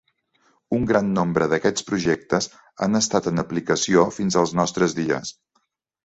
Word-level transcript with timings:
Un 0.75 0.85
gran 0.91 1.09
nombre 1.17 1.47
d'aquests 1.51 1.83
projectes 1.89 2.47
han 2.85 2.99
estat 2.99 3.27
en 3.33 3.41
aplicació 3.43 4.07
fins 4.17 4.39
als 4.41 4.55
nostres 4.61 4.97
dies. 5.01 5.35